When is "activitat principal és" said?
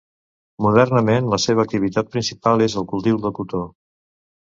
1.69-2.81